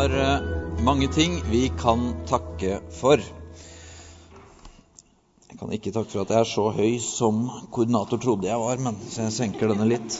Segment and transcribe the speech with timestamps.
[0.00, 0.40] har eh,
[0.80, 3.20] mange ting vi kan takke for.
[5.50, 7.42] Jeg kan ikke takke for at jeg er så høy som
[7.74, 10.16] koordinator trodde jeg var, men så jeg senker denne litt.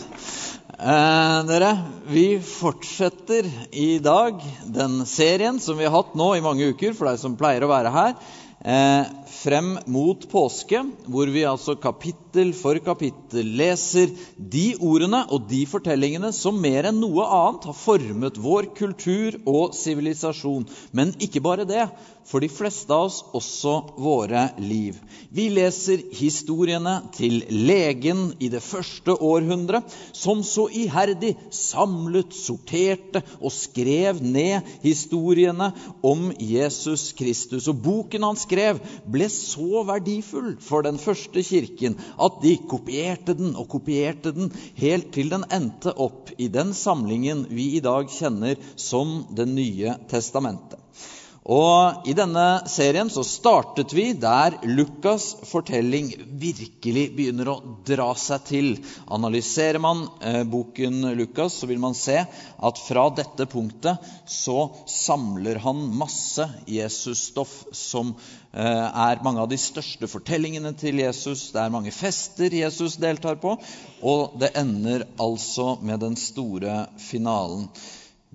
[0.76, 1.70] Eh, dere,
[2.12, 7.08] vi fortsetter i dag den serien som vi har hatt nå i mange uker, for
[7.08, 8.14] deg som pleier å være her.
[8.60, 9.04] Eh,
[9.40, 16.28] frem mot påske, hvor vi altså kapittel for kapittel leser de ordene og de fortellingene
[16.36, 20.68] som mer enn noe annet har formet vår kultur og sivilisasjon.
[20.92, 21.86] Men ikke bare det,
[22.28, 24.98] for de fleste av oss også våre liv.
[25.30, 33.52] Vi leser historiene til legen i det første århundret, som så iherdig samlet, sorterte og
[33.54, 35.70] skrev ned historiene
[36.06, 37.68] om Jesus Kristus.
[37.70, 38.80] Og boken han skrev,
[39.10, 45.10] ble så verdifull for den første kirken at de kopierte den og kopierte den helt
[45.14, 50.79] til den endte opp i den samlingen vi i dag kjenner som Det nye testamentet.
[51.50, 57.56] Og I denne serien så startet vi der Lukas' fortelling virkelig begynner å
[57.88, 58.68] dra seg til.
[59.10, 63.98] Analyserer man eh, boken Lukas, så vil man se at fra dette punktet
[64.30, 71.48] så samler han masse Jesus-stoff som eh, er mange av de største fortellingene til Jesus.
[71.50, 73.56] Det er mange fester Jesus deltar på,
[74.06, 77.66] og det ender altså med den store finalen.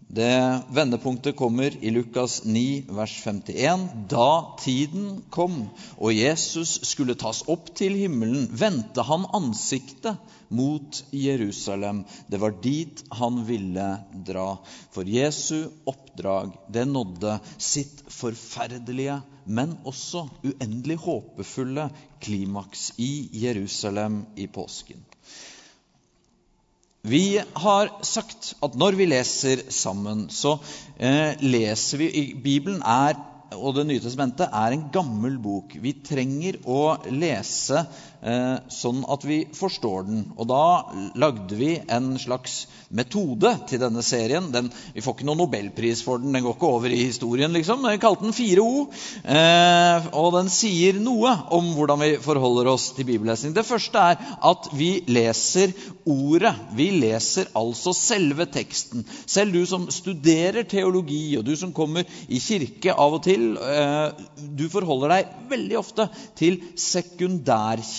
[0.07, 3.87] Det vendepunktet kommer i Lukas 9, vers 51.
[4.09, 5.63] Da tiden kom
[5.97, 10.21] og Jesus skulle tas opp til himmelen, vendte han ansiktet
[10.53, 12.03] mot Jerusalem.
[12.27, 13.87] Det var dit han ville
[14.29, 14.47] dra.
[14.93, 21.89] For Jesu oppdrag, det nådde sitt forferdelige, men også uendelig håpefulle
[22.21, 25.01] klimaks i Jerusalem i påsken.
[27.05, 30.55] Vi har sagt at når vi leser sammen, så
[30.97, 32.07] eh, leser vi
[32.41, 33.19] Bibelen er,
[33.55, 35.75] og Det nye testamentet er en gammel bok.
[35.79, 37.85] Vi trenger å lese
[38.71, 40.23] sånn at vi forstår den.
[40.37, 40.63] Og da
[41.19, 42.65] lagde vi en slags
[42.95, 44.49] metode til denne serien.
[44.53, 47.85] Den, vi får ikke noen nobelpris for den, den går ikke over i historien, liksom.
[47.85, 48.85] Vi kalte den 4O.
[49.35, 53.55] Eh, og den sier noe om hvordan vi forholder oss til bibellesning.
[53.55, 55.73] Det første er at vi leser
[56.05, 56.53] ordet.
[56.77, 59.05] Vi leser altså selve teksten.
[59.25, 64.25] Selv du som studerer teologi, og du som kommer i kirke av og til, eh,
[64.37, 66.59] du forholder deg veldig ofte til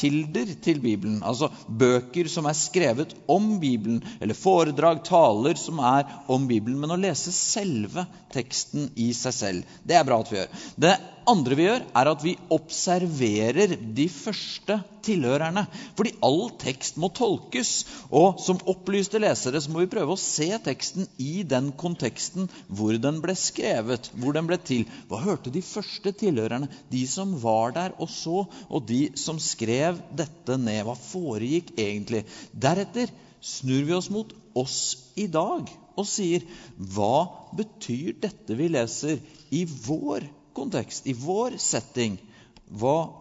[0.06, 1.22] sekundærkilder til Bibelen.
[1.22, 6.90] Altså bøker som er skrevet om Bibelen, eller foredrag, taler som er om Bibelen, men
[6.90, 9.76] å lese selve teksten i seg selv.
[9.86, 10.64] Det er bra at vi gjør.
[10.76, 10.94] Det
[11.30, 15.64] andre vi gjør, er at vi observerer de første tilhørerne.
[15.98, 17.72] Fordi all tekst må tolkes.
[18.10, 22.98] Og som opplyste lesere så må vi prøve å se teksten i den konteksten hvor
[23.02, 24.86] den ble skrevet, hvor den ble til.
[25.10, 26.70] Hva hørte de første tilhørerne?
[26.92, 30.84] De som var der og så, og de som skrev dette ned.
[30.86, 32.26] Hva foregikk egentlig?
[32.52, 33.12] Deretter
[33.46, 34.78] snur vi oss mot oss
[35.18, 36.44] i dag og sier
[36.76, 37.26] hva
[37.56, 39.20] betyr dette vi leser,
[39.54, 42.16] i vår kontekst, i vår setting?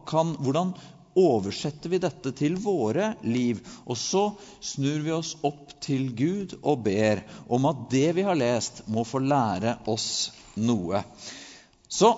[0.10, 0.74] Kan, hvordan
[1.16, 3.62] oversetter vi dette til våre liv?
[3.86, 4.24] Og så
[4.64, 9.06] snur vi oss opp til Gud og ber om at det vi har lest, må
[9.08, 11.04] få lære oss noe.
[11.88, 12.12] Så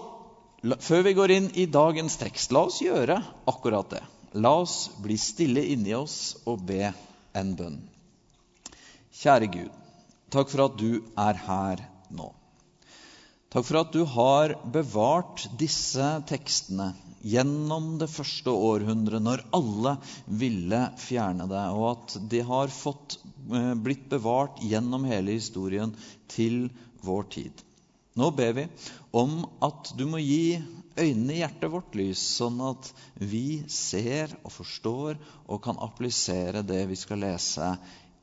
[0.79, 3.19] før vi går inn i dagens tekst, la oss gjøre
[3.49, 4.03] akkurat det.
[4.37, 6.91] La oss bli stille inni oss og be
[7.37, 7.77] en bønn.
[9.17, 9.77] Kjære Gud,
[10.33, 11.81] takk for at du er her
[12.13, 12.29] nå.
[13.47, 16.89] Takk for at du har bevart disse tekstene
[17.23, 19.93] gjennom det første århundret, når alle
[20.27, 23.15] ville fjerne det, og at de har fått,
[23.55, 25.95] eh, blitt bevart gjennom hele historien
[26.27, 26.67] til
[27.07, 27.63] vår tid.
[28.19, 28.67] Nå ber vi
[29.15, 30.59] om at du må gi
[30.97, 35.15] øynene i hjertet vårt lys, sånn at vi ser og forstår
[35.47, 37.71] og kan applisere det vi skal lese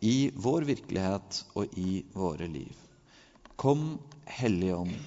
[0.05, 2.75] i vår virkelighet og i våre liv.
[3.57, 3.95] Kom,
[4.27, 4.99] Hellige Ånd,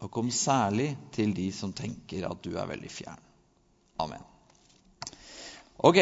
[0.00, 3.22] og kom særlig til de som tenker at du er veldig fjern.
[3.98, 4.22] Amen.
[5.78, 5.98] Ok,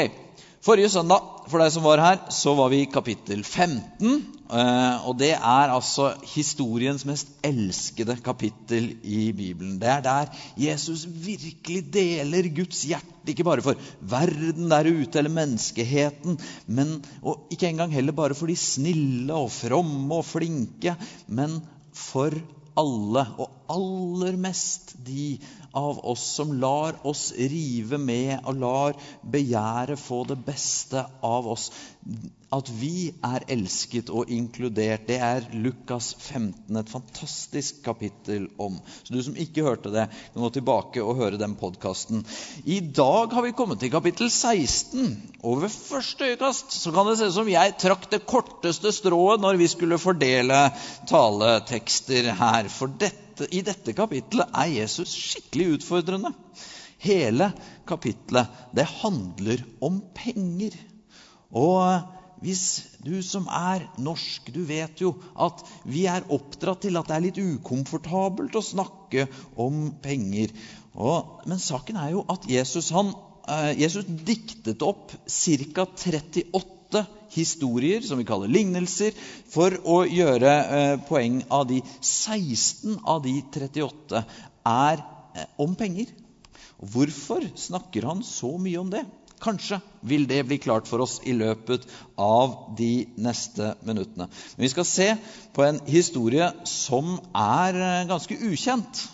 [0.67, 4.17] Forrige søndag for deg som var her, så var vi i kapittel 15.
[4.51, 9.77] Eh, og det er altså historiens mest elskede kapittel i Bibelen.
[9.79, 15.37] Det er der Jesus virkelig deler Guds hjerte, ikke bare for verden der ute eller
[15.37, 16.35] menneskeheten,
[16.67, 20.97] men, og ikke engang heller bare for de snille og fromme og flinke,
[21.31, 21.61] men
[21.95, 22.35] for
[22.77, 25.37] alle, og aller mest de
[25.73, 31.71] av oss som lar oss rive med og lar begjæret få det beste av oss.
[32.55, 38.79] At vi er elsket og inkludert, det er Lukas 15 et fantastisk kapittel om.
[39.03, 42.23] Så du som ikke hørte det, kan gå tilbake og høre den podkasten.
[42.65, 45.11] I dag har vi kommet til kapittel 16.
[45.43, 49.43] Og ved første øyekast så kan det se ut som jeg trakk det korteste strået
[49.43, 50.69] når vi skulle fordele
[51.11, 52.71] taletekster her.
[52.71, 56.33] For dette, i dette kapittelet er Jesus skikkelig utfordrende.
[57.03, 57.51] Hele
[57.89, 60.77] kapittelet, det handler om penger.
[61.53, 62.65] Og hvis
[63.05, 67.25] du som er norsk, du vet jo at vi er oppdratt til at det er
[67.29, 69.27] litt ukomfortabelt å snakke
[69.61, 70.53] om penger.
[70.97, 73.13] Og, men saken er jo at Jesus, han,
[73.49, 75.87] eh, Jesus diktet opp ca.
[75.87, 76.47] 38
[77.37, 79.17] historier, som vi kaller lignelser,
[79.53, 84.23] for å gjøre eh, poeng av de 16 av de 38
[84.67, 86.13] er eh, om penger.
[86.77, 89.05] Hvorfor snakker han så mye om det?
[89.43, 91.85] Kanskje vil det bli klart for oss i løpet
[92.21, 94.31] av de neste minuttene.
[94.57, 95.11] Men vi skal se
[95.57, 99.05] på en historie som er eh, ganske ukjent.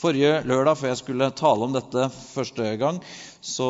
[0.00, 3.02] Forrige lørdag før jeg skulle tale om dette første gang,
[3.44, 3.66] så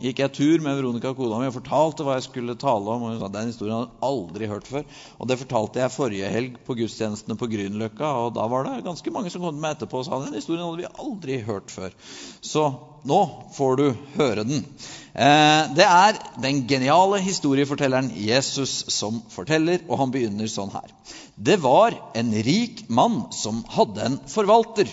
[0.00, 3.06] gikk jeg tur med Veronica kona mi og fortalte hva jeg skulle tale om.
[3.06, 4.84] og hun sa, Den historien hadde jeg aldri hørt før.
[5.16, 8.12] Og Det fortalte jeg forrige helg på gudstjenestene på Grünerløkka.
[8.26, 10.66] Og da var det ganske mange som kom til meg etterpå og sa den historien
[10.66, 11.96] hadde vi aldri hørt før.
[12.44, 12.66] Så
[13.08, 13.20] nå
[13.56, 13.86] får du
[14.18, 14.66] høre den.
[15.16, 20.92] Eh, det er den geniale historiefortelleren Jesus som forteller, og han begynner sånn her.
[21.40, 24.92] Det var en rik mann som hadde en forvalter.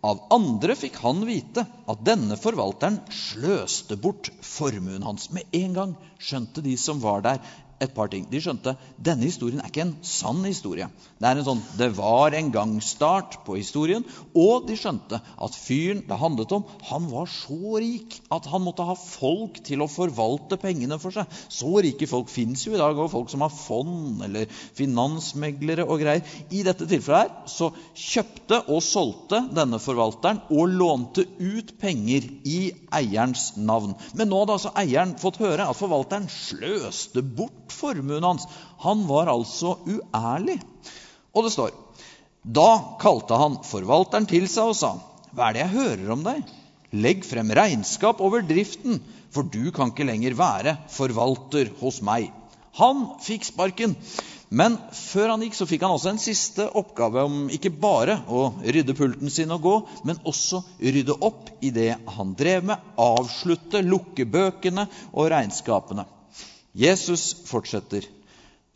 [0.00, 5.28] Av andre fikk han vite at denne forvalteren sløste bort formuen hans.
[5.34, 7.42] Med en gang skjønte de som var der,
[7.80, 8.26] et par ting.
[8.30, 10.88] De skjønte denne historien er ikke en sann historie.
[11.20, 14.04] Det er en sånn, det var en gang-start på historien.
[14.36, 18.86] Og de skjønte at fyren det handlet om, han var så rik at han måtte
[18.88, 21.28] ha folk til å forvalte pengene for seg.
[21.48, 26.02] Så rike folk fins jo i dag, og folk som har fond eller finansmeglere og
[26.04, 26.24] greier.
[26.50, 32.60] I dette tilfellet her så kjøpte og solgte denne forvalteren og lånte ut penger i
[32.94, 33.96] eierens navn.
[34.14, 38.46] Men nå hadde altså eieren fått høre at forvalteren sløste bort formuen hans.
[38.84, 40.58] Han var altså uærlig.
[41.34, 41.76] Og det står
[42.42, 44.94] Da kalte han forvalteren til seg og sa,
[45.30, 46.42] Hva er det jeg hører om deg?
[46.90, 48.98] Legg frem regnskap over driften,
[49.30, 52.32] for du kan ikke lenger være forvalter hos meg.
[52.80, 53.94] Han fikk sparken.
[54.50, 58.48] Men før han gikk, så fikk han også en siste oppgave om ikke bare å
[58.64, 59.74] rydde pulten sin og gå,
[60.10, 66.08] men også rydde opp i det han drev med, avslutte, lukke bøkene og regnskapene.
[66.76, 68.06] Jesus fortsetter.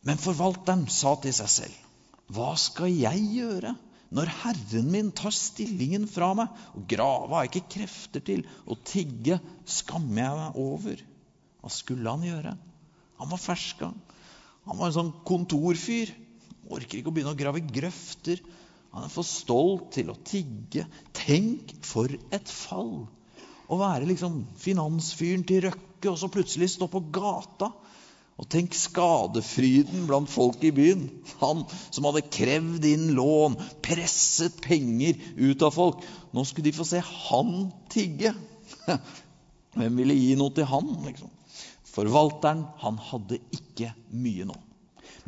[0.05, 1.77] Men forvalteren sa til seg selv,
[2.35, 3.75] hva skal jeg gjøre
[4.15, 6.51] når Herren min tar stillingen fra meg?
[6.77, 9.39] Og grave har jeg ikke krefter til, og tigge
[9.69, 11.01] skammer jeg meg over.
[11.61, 12.53] Hva skulle han gjøre?
[13.21, 13.91] Han var ferska.
[14.69, 16.13] Han var en sånn kontorfyr.
[16.73, 18.41] Orker ikke å begynne å grave grøfter.
[18.95, 20.87] Han er for stolt til å tigge.
[21.17, 23.07] Tenk for et fall!
[23.65, 27.71] Å være liksom finansfyren til Røkke og så plutselig stå på gata
[28.35, 31.05] og tenk skadefryden blant folk i byen.
[31.39, 31.63] Han
[31.95, 33.55] som hadde krevd inn lån,
[33.85, 36.03] presset penger ut av folk.
[36.35, 37.55] Nå skulle de få se han
[37.95, 38.35] tigge.
[39.79, 40.91] Hvem ville gi noe til han?
[41.07, 41.31] liksom?
[41.95, 44.59] Forvalteren han hadde ikke mye nå.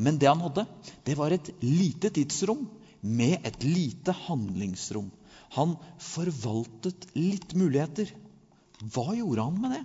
[0.02, 0.66] Men det han hadde,
[1.06, 2.66] det var et lite tidsrom
[3.06, 5.12] med et lite handlingsrom.
[5.54, 8.10] Han forvaltet litt muligheter.
[8.82, 9.84] Hva gjorde han med det?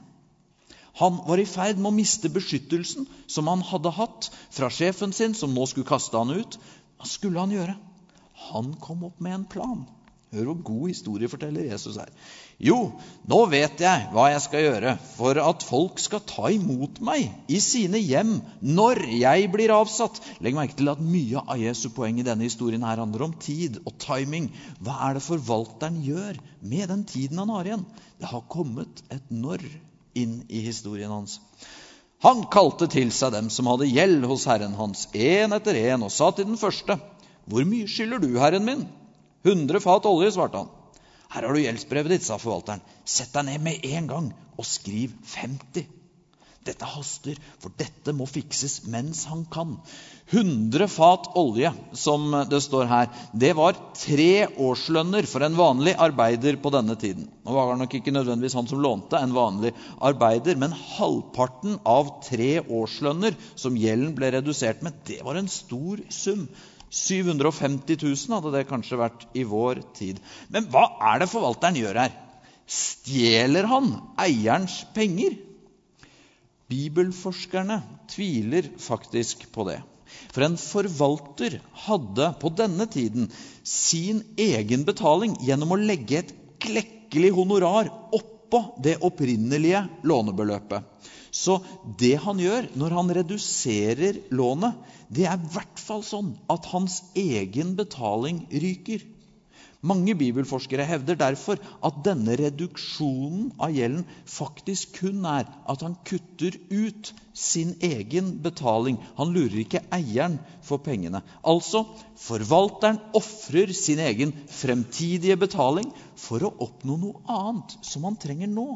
[0.99, 5.37] Han var i ferd med å miste beskyttelsen som han hadde hatt fra sjefen sin,
[5.37, 6.59] som nå skulle kaste han ut.
[6.99, 7.77] Hva skulle han gjøre?
[8.51, 9.83] Han kom opp med en plan.
[10.31, 12.07] Hør hvor god historie forteller Jesus her.
[12.61, 12.77] Jo,
[13.27, 17.59] nå vet jeg hva jeg skal gjøre for at folk skal ta imot meg i
[17.63, 20.21] sine hjem når jeg blir avsatt.
[20.39, 23.81] Legg merke til at mye av Jesu poeng i denne historien her handler om tid
[23.83, 24.47] og timing.
[24.79, 27.87] Hva er det forvalteren gjør med den tiden han har igjen?
[28.21, 29.67] Det har kommet et når
[30.17, 31.39] inn i historien hans.
[32.21, 36.13] Han kalte til seg dem som hadde gjeld hos herren hans, én etter én, og
[36.13, 36.99] sa til den første,
[37.49, 38.83] Hvor mye skylder du, herren min?
[39.43, 40.69] Hundre fat olje, svarte han.
[41.31, 42.83] Her har du gjeldsbrevet ditt, sa forvalteren.
[43.05, 44.27] Sett deg ned med en gang
[44.59, 46.00] og skriv 50.
[46.61, 49.79] Dette haster, for dette må fikses mens han kan.
[50.31, 56.59] 100 fat olje, som det står her, det var tre årslønner for en vanlig arbeider
[56.61, 57.25] på denne tiden.
[57.43, 62.13] Nå var det nok ikke nødvendigvis han som lånte en vanlig arbeider, men halvparten av
[62.29, 66.45] tre årslønner som gjelden ble redusert med, det var en stor sum.
[66.91, 70.19] 750 000 hadde det kanskje vært i vår tid.
[70.51, 72.17] Men hva er det forvalteren gjør her?
[72.71, 75.39] Stjeler han eierens penger?
[76.71, 79.81] Bibelforskerne tviler faktisk på det.
[80.31, 83.29] For en forvalter hadde på denne tiden
[83.67, 90.87] sin egen betaling gjennom å legge et klekkelig honorar oppå det opprinnelige lånebeløpet.
[91.31, 91.61] Så
[91.99, 94.75] det han gjør når han reduserer lånet,
[95.07, 99.03] det er i hvert fall sånn at hans egen betaling ryker.
[99.81, 106.57] Mange bibelforskere hevder derfor at denne reduksjonen av gjelden faktisk kun er at han kutter
[106.69, 108.99] ut sin egen betaling.
[109.17, 111.23] Han lurer ikke eieren for pengene.
[111.41, 111.87] Altså,
[112.21, 115.89] forvalteren ofrer sin egen fremtidige betaling
[116.27, 118.67] for å oppnå noe annet som han trenger nå.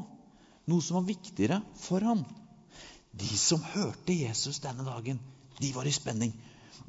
[0.66, 2.26] Noe som var viktigere for ham.
[3.14, 5.22] De som hørte Jesus denne dagen,
[5.62, 6.34] de var i spenning.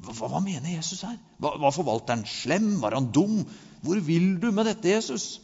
[0.01, 1.17] Hva, hva, mener Jesus her?
[1.41, 2.75] Var, var forvalteren slem?
[2.81, 3.39] Var han dum?
[3.83, 5.37] Hvor vil du med dette, Jesus?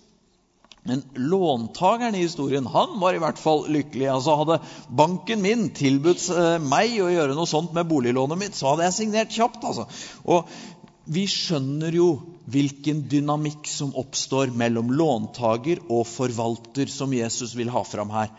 [0.83, 4.07] Men låntakeren i historien han var i hvert fall lykkelig.
[4.11, 4.59] Altså Hadde
[4.91, 8.97] banken min tilbudt eh, meg å gjøre noe sånt med boliglånet mitt, så hadde jeg
[8.97, 9.63] signert kjapt.
[9.63, 9.87] altså.
[10.27, 10.49] Og
[11.05, 12.09] vi skjønner jo
[12.51, 18.31] hvilken dynamikk som oppstår mellom låntaker og forvalter, som Jesus vil ha fram her.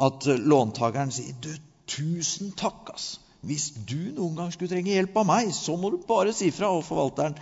[0.00, 1.52] At låntakeren sier du,
[1.90, 3.18] 'Tusen takk, ass.
[3.42, 6.68] Hvis du noen gang skulle trenge hjelp av meg, så må du bare si fra.
[6.70, 7.34] Og forvalteren,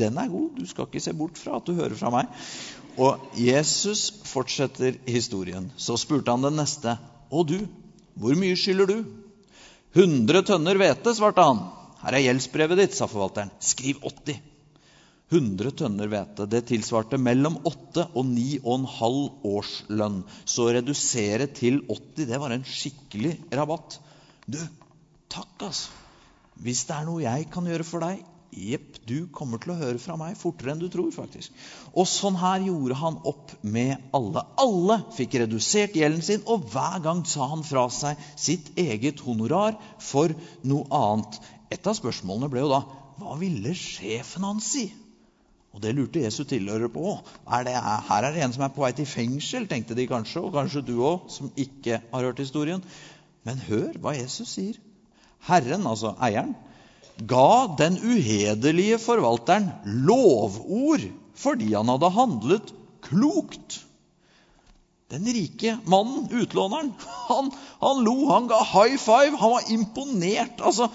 [0.00, 0.54] den er god.
[0.58, 2.30] Du skal ikke se bort fra at du hører fra meg.
[3.00, 5.70] Og Jesus fortsetter historien.
[5.76, 6.96] Så spurte han den neste.
[7.30, 7.58] Å, du,
[8.18, 8.98] hvor mye skylder du?
[9.94, 11.62] 100 tønner hvete, svarte han.
[12.04, 13.52] Her er gjeldsbrevet ditt, sa forvalteren.
[13.62, 14.40] Skriv 80.
[15.34, 16.46] 100 tønner hvete.
[16.50, 20.22] Det tilsvarte mellom 8 og 9,5 årslønn.
[20.44, 23.98] Så å redusere til 80, det var en skikkelig rabatt.
[24.44, 24.58] Du,
[25.34, 25.90] Takk, altså.
[26.62, 28.20] Hvis det er noe jeg kan gjøre for deg
[28.54, 31.10] Jepp, du kommer til å høre fra meg fortere enn du tror.
[31.14, 31.52] faktisk.
[31.92, 34.44] Og sånn her gjorde han opp med alle.
[34.62, 39.78] Alle fikk redusert gjelden sin, og hver gang sa han fra seg sitt eget honorar
[39.98, 41.40] for noe annet.
[41.74, 42.84] Et av spørsmålene ble jo da
[43.18, 44.88] hva ville sjefen hans si?
[45.74, 47.16] Og det lurte Jesu tilhørere på.
[47.50, 50.42] Er det, her er det en som er på vei til fengsel, tenkte de kanskje,
[50.44, 52.84] og kanskje du òg, som ikke har hørt historien.
[53.46, 54.78] Men hør hva Jesus sier.
[55.48, 56.54] Herren, altså eieren,
[57.18, 61.06] ga den uhederlige forvalteren lovord
[61.38, 62.72] fordi han hadde handlet
[63.04, 63.80] klokt.
[65.12, 66.92] Den rike mannen, utlåneren,
[67.28, 67.50] han,
[67.82, 70.62] han lo, han ga high five, han var imponert.
[70.64, 70.88] Altså,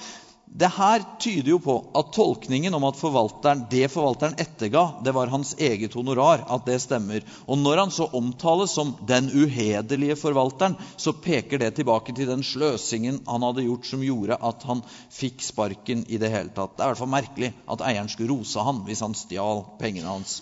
[0.49, 5.29] det her tyder jo på at tolkningen om at forvalteren, det forvalteren etterga, det var
[5.29, 7.21] hans eget honorar, at det stemmer.
[7.45, 12.43] Og når han så omtales som 'den uhederlige forvalteren', så peker det tilbake til den
[12.43, 16.75] sløsingen han hadde gjort som gjorde at han fikk sparken i det hele tatt.
[16.77, 20.09] Det er i hvert fall merkelig at eieren skulle rose han hvis han stjal pengene
[20.09, 20.41] hans.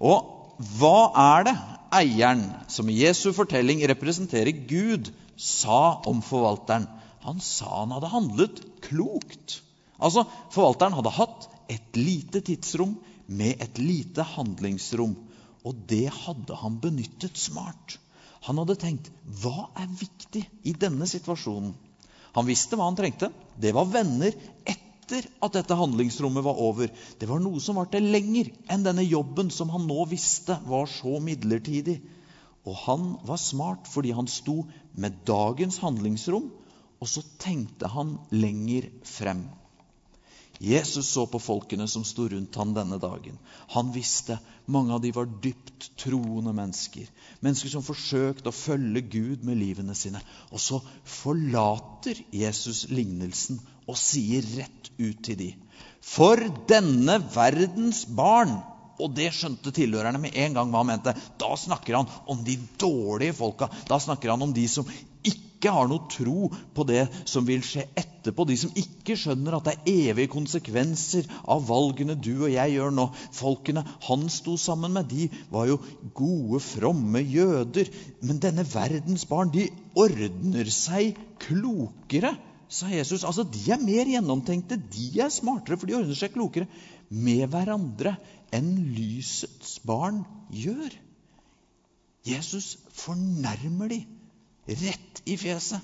[0.00, 0.24] Og
[0.78, 1.56] hva er det
[1.92, 6.88] eieren, som i Jesu fortelling representerer Gud, sa om forvalteren?
[7.22, 9.60] Han sa han hadde handlet klokt.
[10.02, 10.24] Altså,
[10.54, 12.96] Forvalteren hadde hatt et lite tidsrom
[13.30, 15.14] med et lite handlingsrom.
[15.62, 17.98] Og det hadde han benyttet smart.
[18.48, 19.10] Han hadde tenkt
[19.42, 21.76] hva er viktig i denne situasjonen?
[22.34, 23.28] Han visste hva han trengte.
[23.60, 24.34] Det var venner
[24.66, 26.90] etter at dette handlingsrommet var over.
[27.20, 31.20] Det var noe som varte lenger enn denne jobben som han nå visste var så
[31.22, 32.00] midlertidig.
[32.66, 34.62] Og han var smart fordi han sto
[34.98, 36.50] med dagens handlingsrom
[37.02, 39.48] og så tenkte han lenger frem.
[40.62, 43.38] Jesus så på folkene som sto rundt ham denne dagen.
[43.74, 44.36] Han visste
[44.70, 47.08] mange av de var dypt troende mennesker.
[47.42, 50.22] Mennesker som forsøkte å følge Gud med livene sine.
[50.54, 53.58] Og så forlater Jesus lignelsen
[53.90, 55.50] og sier rett ut til de.
[55.98, 56.38] For
[56.70, 58.60] denne verdens barn
[59.02, 61.16] og det skjønte tilhørerne med en gang hva han mente.
[61.42, 63.66] Da snakker han om de dårlige folka.
[63.90, 64.86] Da snakker han om de som
[65.26, 68.46] ikke har noe tro på det som vil skje etterpå.
[68.48, 72.94] De som ikke skjønner at det er evige konsekvenser av valgene du og jeg gjør
[72.96, 73.08] nå.
[73.36, 75.78] Folkene han sto sammen med, de var jo
[76.16, 77.90] gode, fromme jøder.
[78.22, 82.34] Men denne verdens barn, de ordner seg klokere,
[82.72, 83.26] sa Jesus.
[83.28, 86.70] Altså, De er mer gjennomtenkte, de er smartere, for de ordner seg klokere
[87.12, 88.16] med hverandre
[88.52, 90.92] enn lysets barn gjør.
[92.26, 94.21] Jesus fornærmer dem
[94.66, 95.80] rett i fjeset.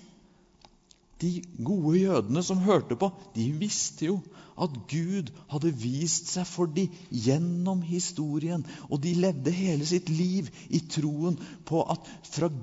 [1.19, 4.21] De gode jødene som hørte på, de visste jo
[4.59, 8.63] at Gud hadde vist seg for dem gjennom historien.
[8.87, 12.07] Og de levde hele sitt liv i troen på at,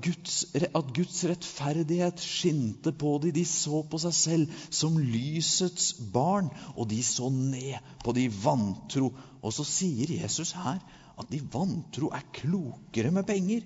[0.04, 3.34] Guds, at Guds rettferdighet skinte på dem.
[3.36, 9.12] De så på seg selv som lysets barn, og de så ned på de vantro.
[9.42, 10.80] Og så sier Jesus her
[11.16, 13.64] at de vantro er klokere med penger.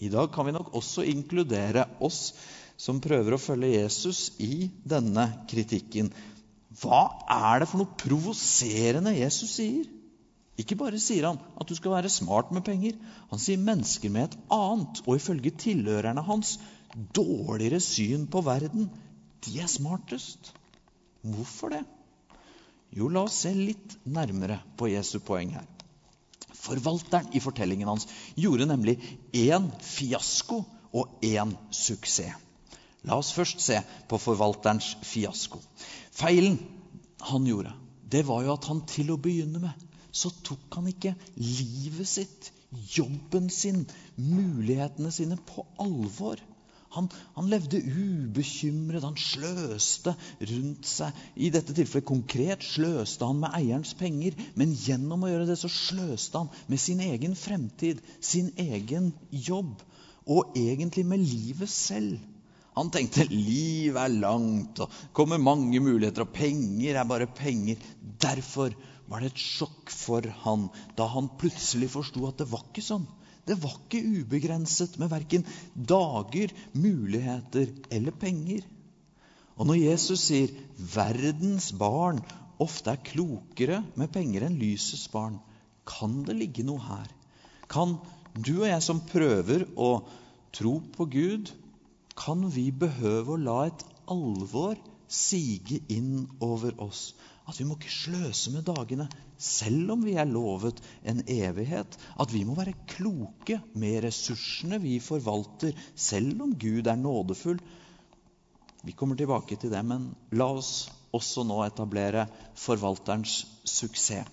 [0.00, 2.34] I dag kan vi nok også inkludere oss
[2.76, 6.10] som prøver å følge Jesus i denne kritikken.
[6.76, 9.86] Hva er det for noe provoserende Jesus sier?
[10.60, 12.96] Ikke bare sier han at du skal være smart med penger.
[13.32, 16.56] Han sier mennesker med et annet, og ifølge tilhørerne hans,
[17.16, 18.88] dårligere syn på verden.
[19.44, 20.52] De er smartest.
[21.24, 21.82] Hvorfor det?
[22.96, 25.75] Jo, la oss se litt nærmere på Jesu poeng her.
[26.56, 28.96] Forvalteren i fortellingen hans gjorde nemlig
[29.36, 30.62] én fiasko
[30.96, 32.42] og én suksess.
[33.06, 33.76] La oss først se
[34.10, 35.60] på forvalterens fiasko.
[36.16, 36.56] Feilen
[37.22, 37.70] han gjorde,
[38.10, 39.86] det var jo at han til å begynne med
[40.16, 42.50] så tok han ikke livet sitt,
[42.96, 43.84] jobben sin,
[44.16, 46.40] mulighetene sine på alvor.
[46.94, 50.14] Han, han, levde ubekymret, han sløste
[50.50, 51.16] rundt seg.
[51.36, 54.38] I dette tilfellet konkret sløste han med eierens penger.
[54.58, 59.74] Men gjennom å gjøre det så sløste han med sin egen fremtid, sin egen jobb.
[60.26, 62.16] Og egentlig med livet selv.
[62.76, 67.80] Han tenkte livet er langt, og kommer mange muligheter, og penger er bare penger.
[68.20, 68.74] Derfor
[69.08, 70.66] var det et sjokk for han
[70.98, 73.06] da han plutselig forsto at det var ikke sånn.
[73.46, 78.64] Det var ikke ubegrenset med verken dager, muligheter eller penger.
[79.56, 82.18] Og når Jesus sier 'verdens barn
[82.60, 85.38] ofte er klokere med penger enn lysets barn',
[85.86, 87.06] kan det ligge noe her?
[87.68, 87.96] Kan
[88.34, 90.02] du og jeg som prøver å
[90.52, 91.52] tro på Gud,
[92.16, 94.76] kan vi behøve å la et alvor
[95.08, 97.14] sige inn over oss
[97.46, 99.06] at vi må ikke sløse med dagene,
[99.38, 101.94] selv om vi er lovet en evighet.
[102.18, 107.60] At vi må være kloke med ressursene vi forvalter, selv om Gud er nådefull.
[108.82, 112.26] Vi kommer tilbake til det, men la oss også nå etablere
[112.58, 114.26] forvalterens suksess.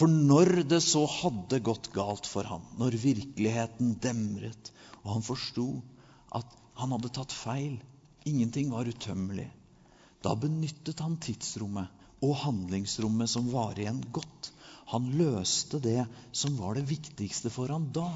[0.00, 4.70] For når det så hadde gått galt for ham, når virkeligheten demret,
[5.02, 5.66] og han forsto
[6.32, 7.74] at han hadde tatt feil,
[8.24, 9.50] ingenting var utømmelig,
[10.24, 14.50] da benyttet han tidsrommet og handlingsrommet som var igjen, godt.
[14.92, 16.02] Han løste det
[16.36, 18.10] som var det viktigste for han da.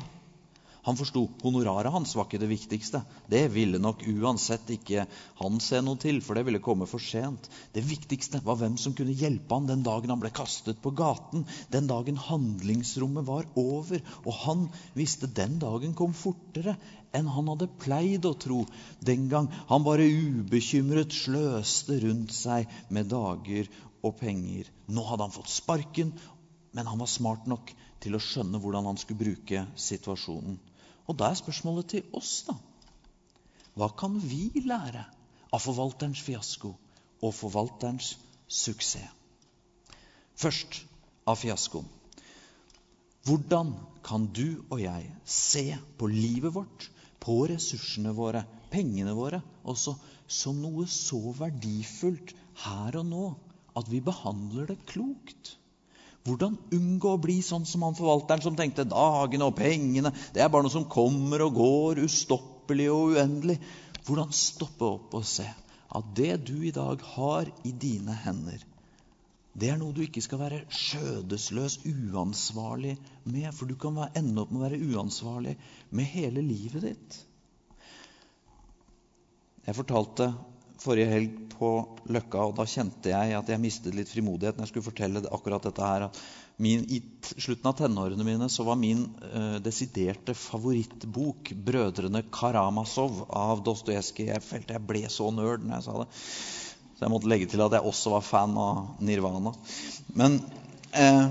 [0.85, 3.01] Han forsto honoraret hans var ikke det viktigste.
[3.31, 5.07] Det ville nok uansett ikke
[5.39, 7.49] han se noe til, for det ville komme for sent.
[7.73, 11.47] Det viktigste var hvem som kunne hjelpe han den dagen han ble kastet på gaten,
[11.73, 14.05] den dagen handlingsrommet var over.
[14.27, 14.67] Og han
[14.99, 16.77] visste den dagen kom fortere
[17.15, 18.65] enn han hadde pleid å tro
[19.07, 23.71] den gang han bare ubekymret sløste rundt seg med dager
[24.05, 24.69] og penger.
[24.91, 26.13] Nå hadde han fått sparken,
[26.75, 27.73] men han var smart nok
[28.05, 30.59] til å skjønne hvordan han skulle bruke situasjonen.
[31.09, 32.57] Og da er spørsmålet til oss, da.
[33.75, 35.03] Hva kan vi lære
[35.55, 36.71] av forvalterens fiasko
[37.25, 38.15] og forvalterens
[38.47, 39.11] suksess?
[40.35, 40.81] Først
[41.31, 41.87] av fiaskoen.
[43.25, 43.71] Hvordan
[44.05, 45.63] kan du og jeg se
[45.97, 46.89] på livet vårt,
[47.25, 49.97] på ressursene våre, pengene våre, også
[50.29, 52.35] som noe så verdifullt
[52.65, 53.27] her og nå
[53.79, 55.57] at vi behandler det klokt?
[56.25, 60.53] Hvordan unngå å bli sånn som han forvalteren som tenkte dagene og pengene det er
[60.53, 63.59] bare noe som kommer og går, ustoppelig og uendelig.
[64.07, 65.45] Hvordan stoppe opp og se
[65.95, 68.63] at det du i dag har i dine hender,
[69.55, 72.97] det er noe du ikke skal være skjødesløs, uansvarlig
[73.31, 73.47] med.
[73.55, 75.55] For du kan ende opp med å være uansvarlig
[75.95, 77.21] med hele livet ditt.
[79.65, 80.33] Jeg fortalte
[80.83, 81.69] forrige helg på
[82.13, 85.69] Løkka, og da kjente jeg at jeg mistet litt frimodighet når jeg skulle fortelle akkurat
[85.69, 86.09] dette her.
[86.63, 93.63] Min, I slutten av tenårene mine så var min uh, desiderte favorittbok 'Brødrene Karamazov' av
[93.67, 94.35] Dostojevskij.
[94.35, 96.11] Jeg følte jeg ble så nerd når jeg sa det.
[97.05, 99.51] Så jeg måtte legge til at jeg også var fan av Nirvana.
[100.17, 100.39] Men
[100.97, 101.27] eh,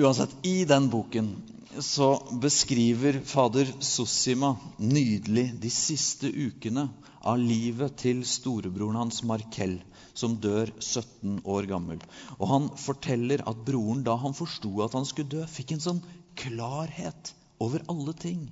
[0.00, 1.26] uansett, i den boken
[1.84, 6.86] så beskriver fader Sossima nydelig de siste ukene
[7.20, 9.76] av livet til storebroren hans Markel,
[10.16, 12.00] som dør 17 år gammel.
[12.38, 16.00] Og Han forteller at broren, da han forsto at han skulle dø, fikk en sånn
[16.32, 18.48] klarhet over alle ting.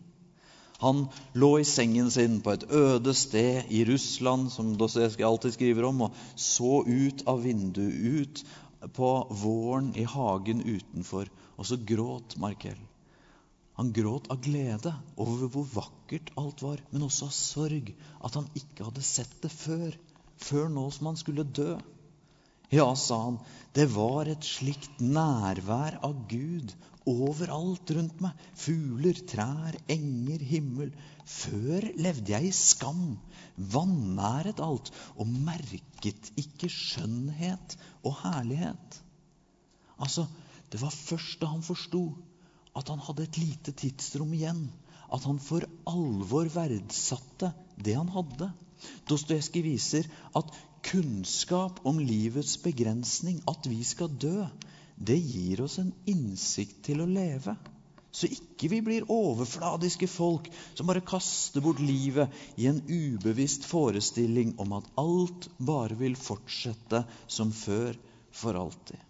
[0.78, 5.88] Han lå i sengen sin på et øde sted i Russland, som Dostojevskij alltid skriver
[5.88, 8.44] om, og så ut av vinduet, ut
[8.94, 9.08] på
[9.40, 11.26] våren i hagen utenfor,
[11.58, 12.78] og så gråt Markel.
[13.78, 18.46] Han gråt av glede over hvor vakkert alt var, men også av sorg at han
[18.58, 19.98] ikke hadde sett det før,
[20.38, 21.72] før nå som han skulle dø.
[22.68, 23.38] Ja, sa han,
[23.72, 26.74] det var et slikt nærvær av Gud
[27.08, 28.36] overalt rundt meg.
[28.58, 30.90] Fugler, trær, enger, himmel.
[31.28, 33.16] Før levde jeg i skam,
[33.56, 39.00] vanæret alt og merket ikke skjønnhet og herlighet.
[39.98, 40.26] Altså,
[40.68, 42.02] det var først da han forsto
[42.78, 44.68] at han hadde et lite tidsrom igjen,
[45.08, 47.50] at han for alvor verdsatte
[47.80, 48.52] det han hadde.
[49.08, 50.06] Dostojevskij viser
[50.38, 50.52] at
[50.88, 54.46] kunnskap om livets begrensning, at vi skal dø,
[54.96, 57.54] det gir oss en innsikt til å leve.
[58.10, 64.54] Så ikke vi blir overfladiske folk som bare kaster bort livet i en ubevisst forestilling
[64.62, 67.98] om at alt bare vil fortsette som før
[68.34, 69.07] for alltid.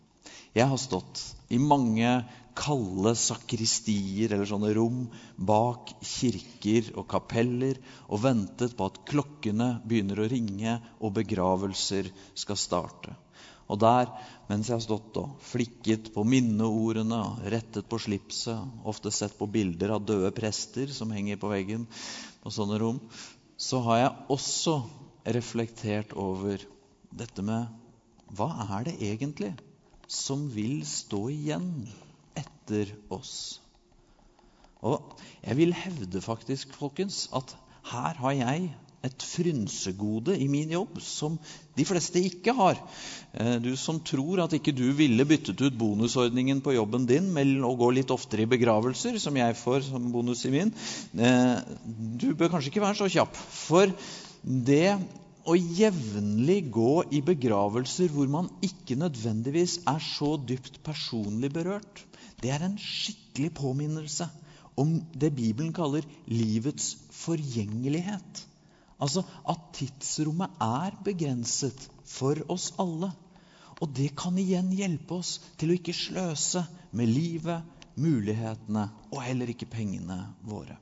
[0.57, 1.21] Jeg har stått
[1.53, 2.09] i mange
[2.59, 5.05] kalde sakristier eller sånne rom
[5.37, 12.59] bak kirker og kapeller og ventet på at klokkene begynner å ringe og begravelser skal
[12.59, 13.15] starte.
[13.69, 14.09] Og der,
[14.49, 18.57] mens jeg har stått og flikket på minneordene og rettet på slipset,
[18.89, 21.85] ofte sett på bilder av døde prester som henger på veggen
[22.43, 23.03] på sånne rom,
[23.61, 24.79] så har jeg også
[25.29, 26.65] reflektert over
[27.13, 27.69] dette med
[28.39, 29.53] hva er det egentlig
[30.09, 31.71] som vil stå igjen
[32.39, 33.61] etter oss.
[34.83, 37.57] Og jeg vil hevde faktisk, folkens, at
[37.89, 38.69] her har jeg
[39.07, 41.37] et frynsegode i min jobb som
[41.79, 42.81] de fleste ikke har.
[43.33, 47.61] Eh, du som tror at ikke du ville byttet ut bonusordningen på jobben din med
[47.63, 50.75] å gå litt oftere i begravelser, som jeg får som bonus i min,
[51.15, 51.55] eh,
[52.19, 53.39] du bør kanskje ikke være så kjapp.
[53.39, 53.95] For
[54.43, 54.99] det
[55.49, 62.03] å jevnlig gå i begravelser hvor man ikke nødvendigvis er så dypt personlig berørt,
[62.43, 64.29] det er en skikkelig påminnelse
[64.79, 66.93] om det Bibelen kaller livets
[67.25, 68.45] forgjengelighet.
[69.03, 73.11] Altså at tidsrommet er begrenset for oss alle.
[73.79, 76.65] Og det kan igjen hjelpe oss til å ikke sløse
[76.99, 77.63] med livet,
[77.99, 80.77] mulighetene og heller ikke pengene våre.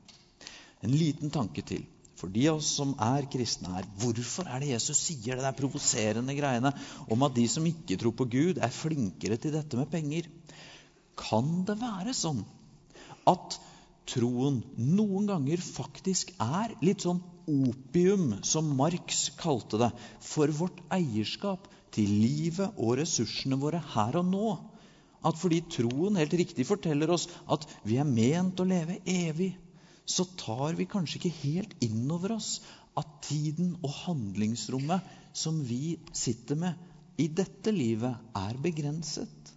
[0.84, 1.84] En liten tanke til
[2.16, 3.86] for de av oss som er kristne her.
[4.00, 6.72] Hvorfor er det Jesus sier det der provoserende greiene
[7.12, 10.28] om at de som ikke tror på Gud, er flinkere til dette med penger?
[11.16, 12.42] Kan det være sånn
[13.28, 13.58] at
[14.06, 19.90] troen noen ganger faktisk er litt sånn opium, som Marx kalte det,
[20.22, 24.56] for vårt eierskap til livet og ressursene våre her og nå?
[25.26, 29.54] At fordi troen helt riktig forteller oss at vi er ment å leve evig,
[30.06, 32.60] så tar vi kanskje ikke helt inn over oss
[32.96, 39.52] at tiden og handlingsrommet som vi sitter med i dette livet, er begrenset.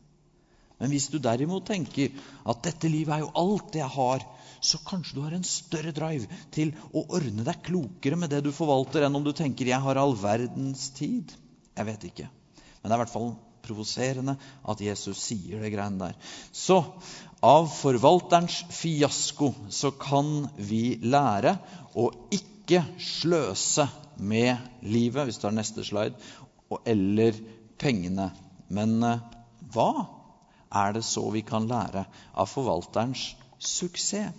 [0.80, 2.14] Men hvis du derimot tenker
[2.48, 4.24] at dette livet er jo alt jeg har,
[4.64, 8.52] så kanskje du har en større drive til å ordne deg klokere med det du
[8.56, 11.36] forvalter, enn om du tenker 'jeg har all verdens tid'.
[11.76, 12.30] Jeg vet ikke.
[12.82, 16.16] Men det er i hvert fall provoserende at Jesus sier det greiene der.
[16.52, 16.80] Så
[17.46, 21.56] av forvalterens fiasko så kan vi lære
[21.96, 23.88] å ikke sløse
[24.20, 26.20] med livet, hvis du har neste slide,
[26.86, 27.38] eller
[27.80, 28.30] pengene.
[28.68, 29.24] Men eh,
[29.74, 29.92] hva
[30.70, 32.04] er det så vi kan lære
[32.36, 34.36] av forvalterens suksess?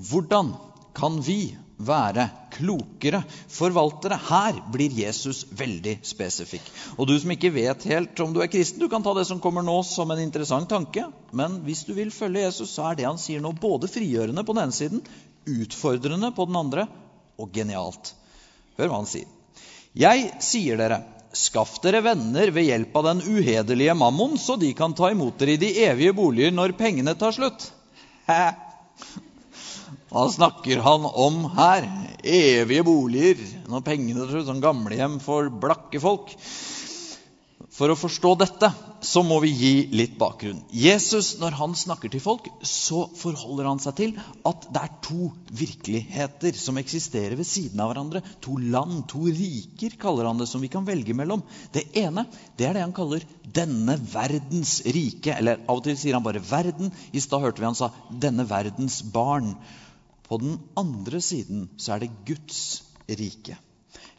[0.00, 0.54] Hvordan
[0.96, 1.52] kan vi
[1.86, 4.18] være klokere forvaltere?
[4.28, 6.66] Her blir Jesus veldig spesifikk.
[6.96, 9.40] Og du som ikke vet helt om du er kristen, du kan ta det som
[9.42, 11.06] kommer nå, som en interessant tanke.
[11.32, 14.56] Men hvis du vil følge Jesus, så er det han sier nå, både frigjørende på
[14.56, 15.04] den ene siden,
[15.48, 16.88] utfordrende på den andre,
[17.40, 18.12] og genialt.
[18.76, 19.28] Hør hva han sier.
[19.96, 24.96] Jeg sier dere, Skaff dere venner ved hjelp av den uhederlige mammon, så de kan
[24.98, 27.68] ta imot dere i de evige boliger når pengene tar slutt.
[30.10, 31.84] Hva snakker han om her?
[32.26, 33.38] Evige boliger
[33.70, 34.48] når pengene tar slutt.
[34.48, 36.32] Sånn gamlehjem for blakke folk.
[37.70, 38.68] For å forstå dette
[39.06, 40.58] så må vi gi litt bakgrunn.
[40.74, 44.16] Jesus, når han snakker til folk, så forholder han seg til
[44.50, 48.24] at det er to virkeligheter som eksisterer ved siden av hverandre.
[48.44, 51.44] To land, to riker, kaller han det, som vi kan velge mellom.
[51.72, 52.26] Det ene
[52.58, 55.38] det er det han kaller 'denne verdens rike'.
[55.38, 56.90] Eller av og til sier han bare 'verden'.
[57.14, 59.54] I stad hørte vi han sa 'denne verdens barn'.
[60.30, 62.62] På den andre siden så er det Guds
[63.18, 63.56] rike.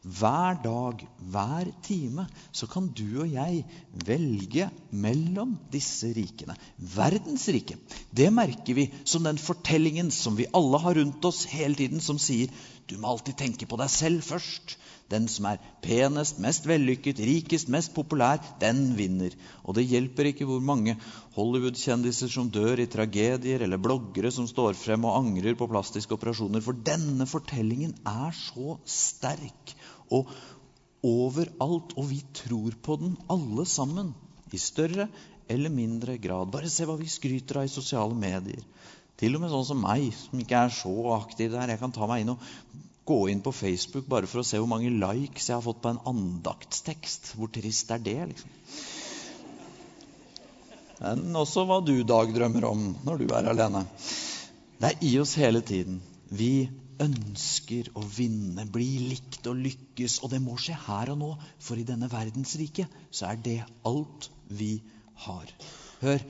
[0.02, 3.62] Hver dag, hver time, så kan du og jeg
[4.06, 6.56] velge mellom disse rikene.
[6.96, 7.78] Verdens rike,
[8.12, 12.20] det merker vi som den fortellingen som vi alle har rundt oss hele tiden, som
[12.20, 12.52] sier
[12.90, 14.76] Du må alltid tenke på deg selv først.
[15.12, 19.36] Den som er penest, mest vellykket, rikest, mest populær, den vinner.
[19.66, 20.96] Og det hjelper ikke hvor mange
[21.36, 26.64] Hollywood-kjendiser som dør i tragedier, eller bloggere som står frem og angrer på plastiske operasjoner.
[26.64, 29.76] For denne fortellingen er så sterk
[30.12, 30.32] og
[31.04, 34.14] overalt, og vi tror på den alle sammen.
[34.52, 35.08] I større
[35.52, 36.52] eller mindre grad.
[36.52, 38.64] Bare se hva vi skryter av i sosiale medier.
[39.20, 41.70] Til og med sånn som meg, som ikke er så aktiv der.
[41.70, 42.46] Jeg kan ta meg inn og
[43.12, 45.92] gå inn på Facebook bare for å se hvor mange likes jeg har fått på
[45.92, 47.34] en andaktstekst.
[47.38, 48.58] Hvor trist er det, liksom?
[51.02, 53.86] Men også hva du Dag, drømmer om når du er alene.
[54.82, 55.98] Det er i oss hele tiden.
[56.30, 56.70] Vi
[57.02, 60.20] ønsker å vinne, bli likt og lykkes.
[60.22, 64.30] Og det må skje her og nå, for i denne verdensriket så er det alt
[64.54, 64.76] vi
[65.26, 65.50] har.
[66.02, 66.24] Hør,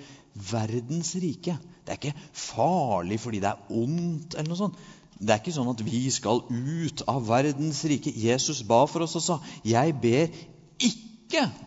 [0.51, 1.57] verdens rike.
[1.83, 4.81] Det er ikke farlig fordi det er ondt eller noe sånt.
[5.21, 8.09] Det er ikke sånn at vi skal ut av verdens rike.
[8.09, 10.33] Jesus ba for oss og sa, 'Jeg ber
[10.81, 11.10] ikke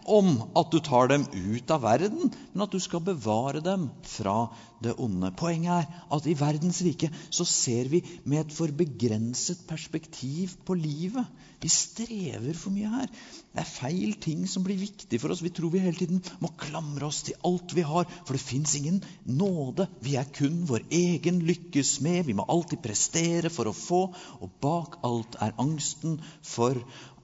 [0.05, 4.49] om at du tar dem ut av verden, men at du skal bevare dem fra
[4.85, 5.31] det onde.
[5.39, 10.77] Poenget er at i verdens rike så ser vi med et for begrenset perspektiv på
[10.79, 11.25] livet.
[11.65, 13.09] Vi strever for mye her.
[13.55, 15.43] Det er feil ting som blir viktig for oss.
[15.45, 18.75] Vi tror vi hele tiden må klamre oss til alt vi har, for det fins
[18.77, 19.89] ingen nåde.
[20.05, 22.27] Vi er kun vår egen lykkes med.
[22.29, 24.03] Vi må alltid prestere for å få,
[24.45, 26.83] og bak alt er angsten for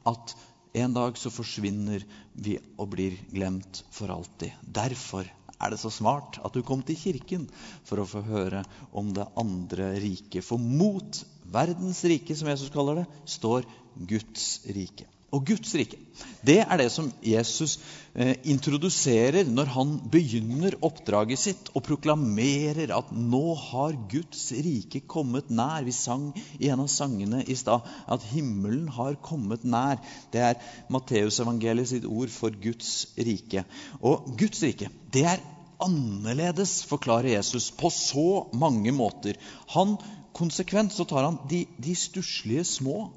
[0.09, 0.33] at
[0.73, 4.55] en dag så forsvinner vi og blir glemt for alltid.
[4.63, 5.29] Derfor
[5.61, 7.47] er det så smart at du kom til kirken
[7.89, 8.63] for å få høre
[8.97, 10.47] om det andre riket.
[10.47, 13.67] For mot verdens rike, som Jesus kaller det, står
[14.09, 15.09] Guds rike.
[15.31, 15.99] Og Guds rike,
[16.43, 17.77] det er det som Jesus
[18.19, 25.53] eh, introduserer når han begynner oppdraget sitt og proklamerer at nå har Guds rike kommet
[25.55, 25.87] nær.
[25.87, 30.03] Vi sang i en av sangene i stad at himmelen har kommet nær.
[30.35, 33.65] Det er Matteusevangeliet sitt ord for Guds rike.
[34.03, 35.47] Og Guds rike, det er
[35.81, 39.39] annerledes, forklarer Jesus, på så mange måter.
[39.77, 39.95] Han
[40.37, 43.09] Konsekvent så tar han de, de stusslige små,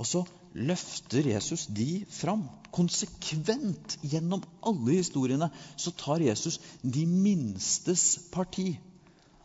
[0.00, 0.22] og så
[0.54, 2.44] løfter Jesus de fram.
[2.72, 8.74] Konsekvent gjennom alle historiene så tar Jesus de minstes parti.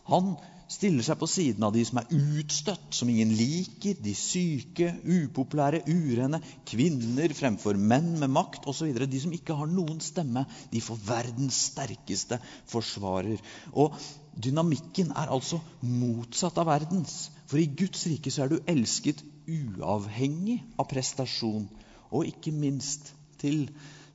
[0.08, 0.36] Han
[0.72, 5.84] stiller seg på siden av de som er utstøtt, som ingen liker, de syke, upopulære,
[5.88, 8.92] urene, kvinner fremfor menn med makt osv.
[9.08, 12.40] De som ikke har noen stemme, de får verdens sterkeste
[12.72, 13.40] forsvarer.
[13.76, 13.96] Og
[14.36, 17.28] dynamikken er altså motsatt av verdens.
[17.48, 21.68] For i Guds rike så er du elsket uavhengig av prestasjon,
[22.12, 23.68] og ikke minst til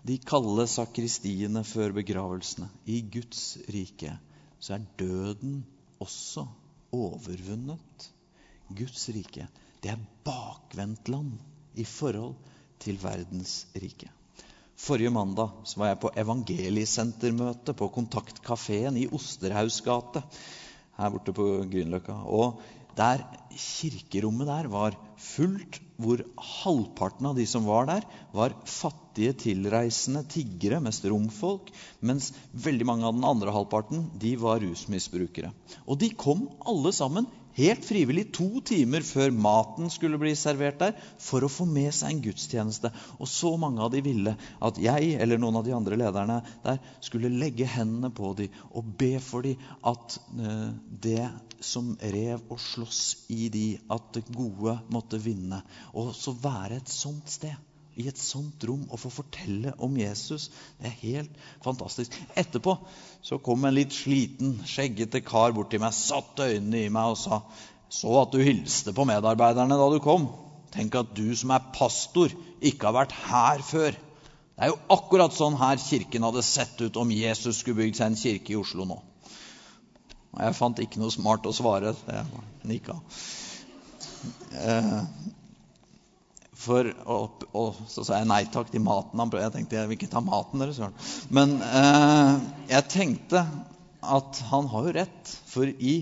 [0.06, 2.68] de kalde sakristiene før begravelsene.
[2.86, 4.16] I Guds rike
[4.62, 5.60] så er døden
[6.02, 6.46] også
[6.94, 8.08] overvunnet.
[8.72, 9.46] Guds rike,
[9.82, 11.36] det er bakvendtland
[11.78, 12.34] i forhold
[12.82, 14.10] til verdens rike.
[14.82, 20.24] Forrige mandag så var jeg på evangeliesentermøte på Kontaktkafeen i Osterhaus gate
[20.96, 22.16] her borte på Grünerløkka.
[22.26, 22.62] Og
[22.98, 26.22] der kirkerommet der var fullt, hvor
[26.62, 33.06] halvparten av de som var der, var fattige, tilreisende tiggere, mest romfolk, mens veldig mange
[33.06, 35.52] av den andre halvparten de var rusmisbrukere.
[35.86, 40.96] Og de kom alle sammen helt frivillig to timer før maten skulle bli servert der,
[41.22, 42.92] for å få med seg en gudstjeneste.
[43.18, 46.80] Og så mange av de ville at jeg eller noen av de andre lederne der
[47.04, 50.70] skulle legge hendene på dem og be for dem at uh,
[51.02, 51.28] det
[51.62, 55.62] som rev og sloss i de, at det gode måtte vinne.
[55.94, 57.54] Og så være et sånt sted
[58.00, 60.48] i et sånt rom og få fortelle om Jesus.
[60.78, 62.14] Det er helt fantastisk.
[62.38, 62.76] Etterpå
[63.24, 67.20] så kom en litt sliten, skjeggete kar bort til meg, satte øynene i meg og
[67.20, 67.42] sa
[67.92, 70.30] så at du hilste på medarbeiderne da du kom.
[70.72, 72.32] Tenk at du som er pastor,
[72.64, 73.92] ikke har vært her før.
[73.92, 78.08] Det er jo akkurat sånn her kirken hadde sett ut om Jesus skulle bygd seg
[78.08, 78.96] en kirke i Oslo nå.
[80.32, 81.92] Jeg fant ikke noe smart å svare.
[82.06, 82.22] Det
[82.70, 82.96] nikka.
[84.56, 85.00] Eh,
[86.62, 89.22] for, og, og, så sa jeg nei takk til maten.
[89.34, 90.80] Jeg tenkte jeg vil ikke ta maten deres.
[91.34, 92.32] Men eh,
[92.70, 93.42] jeg tenkte
[94.02, 95.34] at han har jo rett.
[95.52, 95.96] For i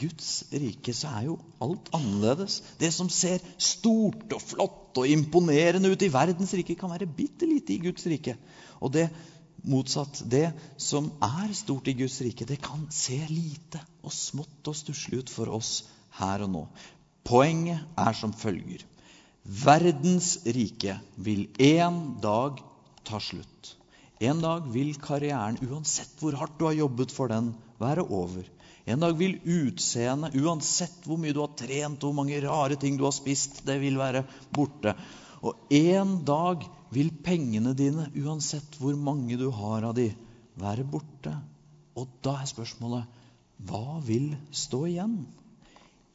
[0.00, 2.58] Guds rike så er jo alt annerledes.
[2.80, 7.48] Det som ser stort og flott og imponerende ut i verdens rike, kan være bitte
[7.48, 8.36] lite i Guds rike.
[8.80, 9.08] Og det
[9.66, 10.22] motsatt.
[10.24, 10.50] Det
[10.80, 15.32] som er stort i Guds rike, det kan se lite og smått og stusslig ut
[15.32, 15.80] for oss
[16.20, 16.66] her og nå.
[17.26, 18.84] Poenget er som følger.
[19.46, 22.58] Verdens rike vil en dag
[23.06, 23.76] ta slutt.
[24.18, 28.46] En dag vil karrieren, uansett hvor hardt du har jobbet for den, være over.
[28.86, 33.04] En dag vil utseendet, uansett hvor mye du har trent, hvor mange rare ting du
[33.06, 34.96] har spist, det vil være borte.
[35.46, 40.08] Og en dag vil pengene dine, uansett hvor mange du har av de,
[40.58, 41.34] være borte.
[41.94, 43.22] Og da er spørsmålet
[43.66, 45.20] hva vil stå igjen?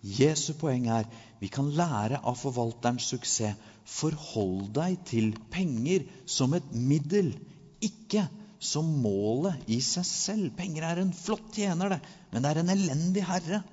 [0.01, 1.07] Jesu poeng er
[1.41, 3.57] vi kan lære av forvalterens suksess.
[3.91, 7.33] Forhold deg til penger som et middel,
[7.81, 8.27] ikke
[8.61, 10.51] som målet i seg selv.
[10.57, 12.01] Penger er en flott tjener, det,
[12.31, 13.63] men det er en elendig herre.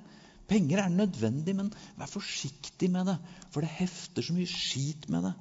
[0.48, 1.68] Penger er nødvendig, men
[2.00, 3.18] vær forsiktig med det,
[3.52, 5.35] for det hefter så mye skit med det.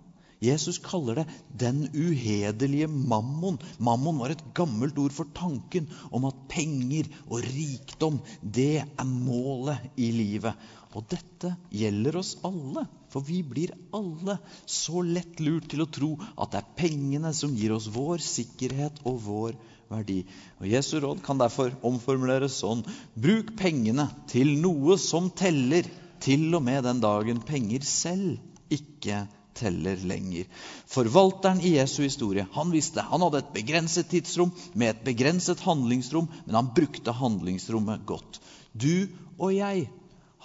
[0.44, 3.58] Jesus kaller det 'den uhederlige mammon'.
[3.80, 9.80] Mammon var et gammelt ord for tanken om at penger og rikdom, det er målet
[9.98, 10.54] i livet.
[10.98, 16.10] Og dette gjelder oss alle, for vi blir alle så lett lurt til å tro
[16.34, 19.58] at det er pengene som gir oss vår sikkerhet og vår
[19.92, 20.24] verdi.
[20.58, 22.82] Og Jesu råd kan derfor omformuleres sånn.:
[23.14, 25.86] Bruk pengene til noe som teller,
[26.24, 30.50] til og med den dagen penger selv ikke teller lenger.
[30.90, 36.30] Forvalteren i Jesu historie han visste han hadde et begrenset tidsrom med et begrenset handlingsrom,
[36.46, 38.42] men han brukte handlingsrommet godt.
[38.74, 39.08] Du
[39.38, 39.88] og jeg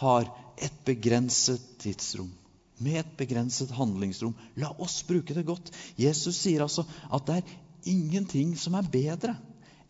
[0.02, 0.28] har
[0.60, 2.30] et begrenset tidsrom
[2.82, 4.34] med et begrenset handlingsrom.
[4.58, 5.70] La oss bruke det godt.
[6.00, 7.56] Jesus sier altså at det er
[7.92, 9.36] ingenting som er bedre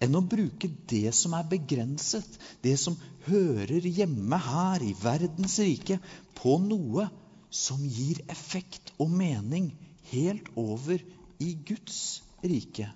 [0.02, 2.26] enn å bruke det som er begrenset,
[2.64, 2.98] det som
[3.28, 6.00] hører hjemme her i verdens rike,
[6.34, 7.06] på noe
[7.52, 9.70] som gir effekt og mening
[10.10, 10.98] helt over
[11.38, 12.88] i Guds rike.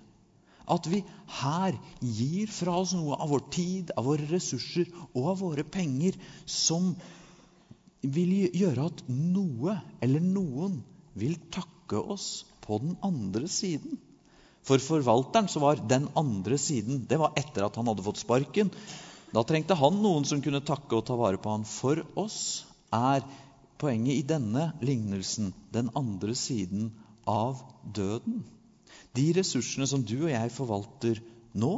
[0.67, 0.99] At vi
[1.39, 6.17] her gir fra oss noe av vår tid, av våre ressurser og av våre penger
[6.43, 6.91] som
[8.01, 10.81] vil gjøre at noe eller noen
[11.17, 13.97] vil takke oss på den andre siden.
[14.67, 18.71] For forvalteren så var den andre siden det var etter at han hadde fått sparken.
[19.31, 21.63] Da trengte han noen som kunne takke og ta vare på han.
[21.67, 23.23] For oss er
[23.79, 26.91] poenget i denne lignelsen den andre siden
[27.27, 28.43] av døden.
[29.15, 31.21] De ressursene som du og jeg forvalter
[31.57, 31.73] nå,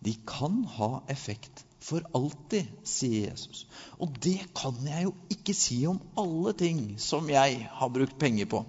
[0.00, 3.64] de kan ha effekt for alltid, sier Jesus.
[4.00, 8.48] Og det kan jeg jo ikke si om alle ting som jeg har brukt penger
[8.50, 8.64] på.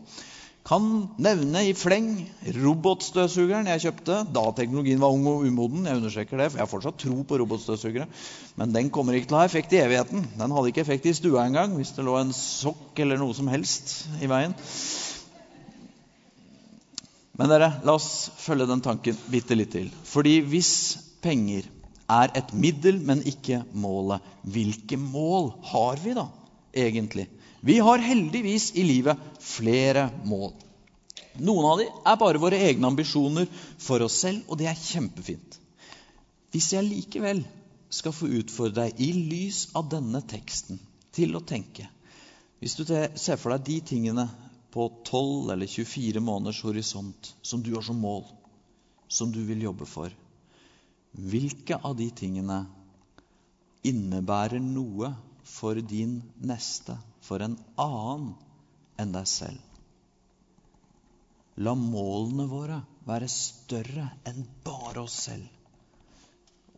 [0.62, 0.84] Kan
[1.18, 2.12] nevne i fleng
[2.54, 5.88] robotstøvsugeren jeg kjøpte da teknologien var ung og umoden.
[5.90, 8.06] Jeg understreker det, for jeg har fortsatt tro på robotstøvsugere.
[8.62, 10.28] Men den kommer ikke til å ha effekt i evigheten.
[10.38, 13.50] Den hadde ikke effekt i stua engang hvis det lå en sokk eller noe som
[13.52, 14.54] helst i veien.
[17.42, 19.90] Men dere, la oss følge den tanken bitte litt til.
[20.06, 20.74] Fordi hvis
[21.26, 21.66] penger
[22.12, 26.28] er et middel, men ikke målet, hvilke mål har vi da
[26.74, 27.28] egentlig?
[27.62, 30.52] Vi har heldigvis i livet flere mål.
[31.40, 33.48] Noen av dem er bare våre egne ambisjoner
[33.80, 35.58] for oss selv, og det er kjempefint.
[36.52, 37.46] Hvis jeg likevel
[37.92, 40.80] skal få utfordre deg i lys av denne teksten
[41.16, 41.88] til å tenke
[42.62, 44.28] Hvis du ser for deg de tingene
[44.72, 48.24] på 12 eller 24 måneders horisont som du har som mål,
[49.08, 50.14] som du vil jobbe for,
[51.12, 52.62] hvilke av de tingene
[53.88, 55.12] innebærer noe
[55.48, 58.32] for din neste, for en annen
[59.02, 59.62] enn deg selv.
[61.62, 65.48] La målene våre være større enn bare oss selv.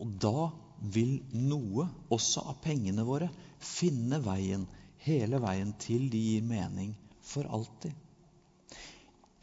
[0.02, 0.50] Og da
[0.94, 3.30] vil noe, også av pengene våre,
[3.64, 4.66] finne veien
[5.06, 7.94] hele veien til de gir mening for alltid.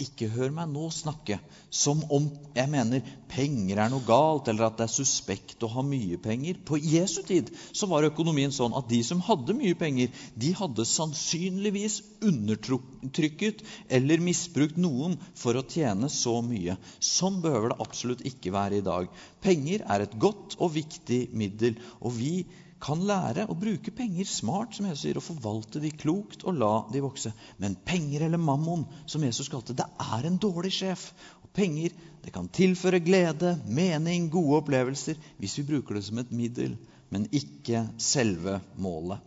[0.00, 1.36] Ikke hør meg nå snakke
[1.70, 5.84] som om jeg mener penger er noe galt, eller at det er suspekt å ha
[5.86, 6.58] mye penger.
[6.66, 10.86] På Jesu tid så var økonomien sånn at de som hadde mye penger, de hadde
[10.88, 16.78] sannsynligvis undertrykket eller misbrukt noen for å tjene så mye.
[16.98, 19.12] Sånn behøver det absolutt ikke være i dag.
[19.44, 22.34] Penger er et godt og viktig middel, og vi
[22.80, 26.72] kan lære å bruke penger smart, som Jesus sier, og forvalte de klokt og la
[26.92, 27.32] de vokse.
[27.60, 31.10] Men penger eller mammon, som Jesus kalte det, er en dårlig sjef.
[31.44, 36.32] Og penger det kan tilføre glede, mening, gode opplevelser hvis vi bruker det som et
[36.36, 36.76] middel,
[37.12, 39.20] men ikke selve målet.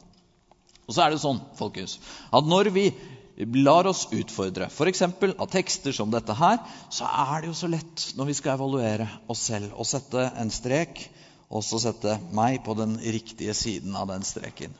[0.83, 1.97] Og så er det sånn, folkens,
[2.33, 2.87] at når vi
[3.63, 5.01] lar oss utfordre, f.eks.
[5.05, 6.59] av tekster som dette her,
[6.93, 10.53] så er det jo så lett når vi skal evaluere oss selv, å sette en
[10.53, 11.07] strek
[11.53, 14.73] og så sette meg på den riktige siden av den streken.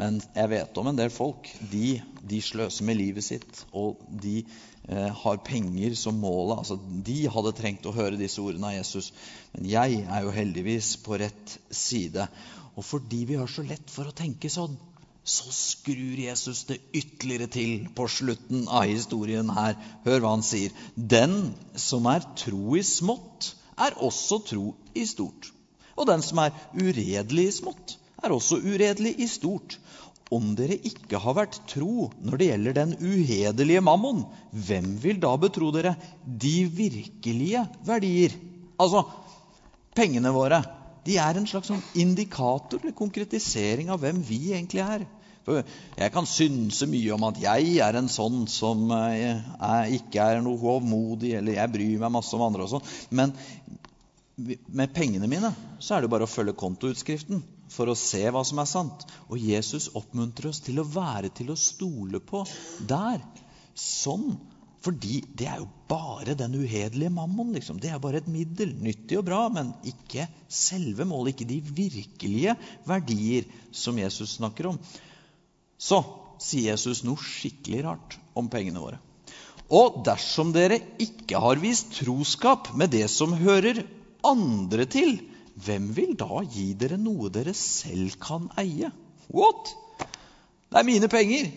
[0.00, 1.48] Men jeg vet om en del folk.
[1.70, 6.58] De, de sløser med livet sitt, og de eh, har penger som målet.
[6.58, 9.12] Altså, de hadde trengt å høre disse ordene av Jesus.
[9.54, 12.26] Men jeg er jo heldigvis på rett side.
[12.74, 14.74] Og fordi vi har så lett for å tenke sånn,
[15.24, 19.78] så skrur Jesus det ytterligere til på slutten av historien her.
[20.04, 20.74] Hør hva han sier.
[20.96, 25.50] Den som er tro i smått, er også tro i stort.
[25.94, 29.78] Og den som er uredelig i smått, er også uredelig i stort.
[30.32, 35.34] Om dere ikke har vært tro når det gjelder den uhederlige mammon, hvem vil da
[35.38, 35.94] betro dere
[36.24, 38.34] de virkelige verdier?
[38.80, 39.04] Altså,
[39.94, 40.62] pengene våre
[41.04, 45.04] de er en slags sånn indikator eller konkretisering av hvem vi egentlig er.
[45.44, 50.44] Jeg kan synse mye om at jeg er en sånn som er, eh, ikke er
[50.44, 52.94] noe hovmodig, eller jeg bryr meg masse om andre og sånn.
[53.10, 53.34] Men
[54.36, 58.60] med pengene mine så er det bare å følge kontoutskriften for å se hva som
[58.62, 59.04] er sant.
[59.28, 62.44] Og Jesus oppmuntrer oss til å være til å stole på
[62.88, 63.22] der.
[63.74, 64.34] Sånn.
[64.84, 67.54] Fordi det er jo bare den uhederlige mammon.
[67.56, 67.78] Liksom.
[67.80, 68.74] Det er bare et middel.
[68.84, 71.34] Nyttig og bra, men ikke selve målet.
[71.34, 72.56] Ikke de virkelige
[72.88, 74.80] verdier som Jesus snakker om.
[75.84, 76.00] Så
[76.40, 79.00] sier Jesus noe skikkelig rart om pengene våre.
[79.74, 83.82] Og dersom dere ikke har vist troskap med det som hører
[84.24, 85.16] andre til,
[85.54, 88.90] hvem vil da gi dere noe dere selv kan eie?
[89.32, 89.74] What?
[90.70, 91.52] Det er mine penger.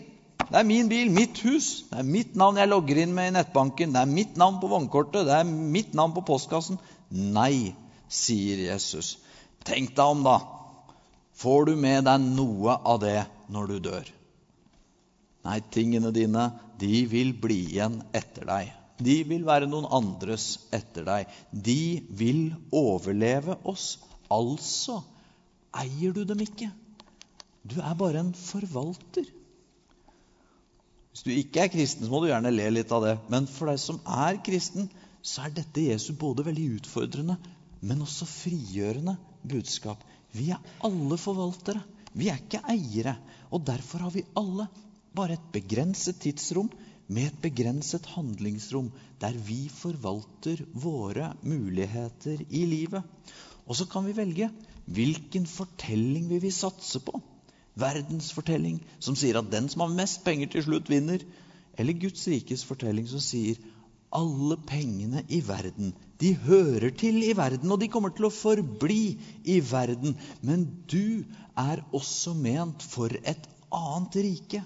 [0.48, 1.84] Det er min bil, mitt hus.
[1.90, 3.92] Det er mitt navn jeg logger inn med i nettbanken.
[3.92, 5.26] Det er mitt navn på vognkortet.
[5.28, 6.78] Det er mitt navn på postkassen.
[7.10, 7.74] Nei,
[8.08, 9.16] sier Jesus.
[9.68, 10.38] Tenk deg om, da.
[11.38, 13.18] Får du med deg noe av det
[13.52, 14.14] når du dør?
[15.48, 18.74] Nei, tingene dine, de vil bli igjen etter deg.
[19.00, 21.30] De vil være noen andres etter deg.
[21.52, 23.94] De vil overleve oss.
[24.28, 24.98] Altså
[25.78, 26.68] eier du dem ikke.
[27.64, 29.26] Du er bare en forvalter.
[31.12, 33.14] Hvis du ikke er kristen, så må du gjerne le litt av det.
[33.32, 34.90] Men for deg som er kristen,
[35.24, 37.38] så er dette Jesus både veldig utfordrende,
[37.80, 39.16] men også frigjørende
[39.48, 40.02] budskap.
[40.34, 41.82] Vi er alle forvaltere.
[42.18, 43.16] Vi er ikke eiere.
[43.54, 44.68] Og derfor har vi alle
[45.18, 46.70] bare et begrenset tidsrom
[47.08, 48.90] med et begrenset handlingsrom
[49.22, 53.02] der vi forvalter våre muligheter i livet.
[53.66, 54.50] Og så kan vi velge
[54.86, 57.20] hvilken fortelling vi vil satse på.
[57.78, 61.24] Verdensfortelling som sier at den som har mest penger, til slutt vinner.
[61.78, 63.58] Eller Guds rikes fortelling som sier
[64.14, 69.18] alle pengene i verden, de hører til i verden, og de kommer til å forbli
[69.44, 70.16] i verden.
[70.40, 74.62] Men du er også ment for et annet rike.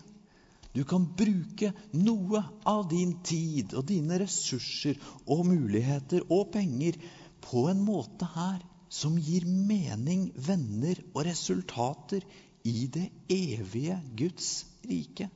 [0.72, 4.96] Du kan bruke noe av din tid og dine ressurser
[5.26, 6.96] og muligheter og penger
[7.44, 8.62] på en måte her
[8.92, 12.24] som gir mening, venner og resultater
[12.68, 14.50] i det evige Guds
[14.88, 15.28] rike.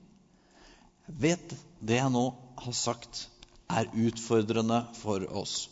[1.07, 2.27] Jeg vet det jeg nå
[2.63, 3.27] har sagt,
[3.67, 5.67] er utfordrende for oss.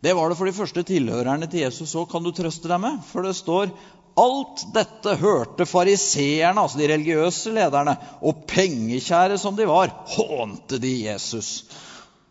[0.00, 3.02] Det var det for de første tilhørerne til Jesus òg, kan du trøste deg med.
[3.10, 3.74] For det står
[4.18, 10.94] Alt dette hørte fariseerne, altså de religiøse lederne, og pengekjære som de var, hånte de
[11.04, 11.64] Jesus.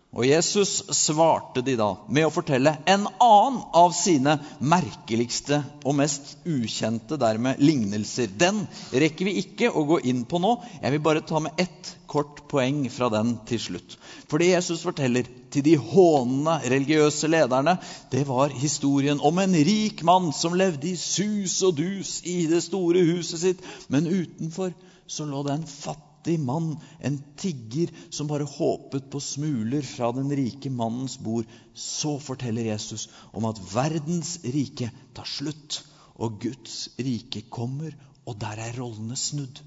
[0.10, 6.32] Og Jesus svarte de da med å fortelle en annen av sine merkeligste og mest
[6.49, 8.32] ukjente dermed lignelser.
[8.34, 10.55] Den rekker vi ikke å gå inn på nå.
[10.82, 13.99] Jeg vil bare ta med ett kort poeng fra den til slutt.
[14.26, 17.78] For det Jesus forteller til de hånende religiøse lederne,
[18.10, 22.66] det var historien om en rik mann som levde i sus og dus i det
[22.66, 24.74] store huset sitt, men utenfor
[25.05, 30.11] så lå det en fattig fattig mann, en tigger som bare håpet på smuler fra
[30.11, 31.45] den rike mannens bord.
[31.74, 35.84] Så forteller Jesus om at verdens rike tar slutt,
[36.20, 37.95] og Guds rike kommer,
[38.26, 39.61] og der er rollene snudd.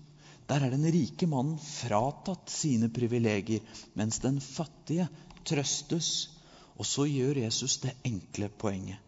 [0.49, 3.63] Der er den rike mannen fratatt sine privilegier,
[3.95, 5.09] mens den fattige
[5.45, 6.29] trøstes.
[6.77, 8.99] Og så gjør Jesus det enkle poenget.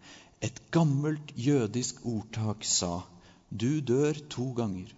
[0.41, 3.03] Et gammelt jødisk ordtak sa
[3.51, 4.89] du dør to ganger.